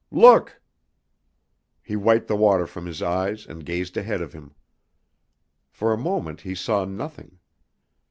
[0.09, 0.59] "Look!"
[1.83, 4.55] He wiped the water from his eyes and gazed ahead of him.
[5.69, 7.37] For a moment he saw nothing.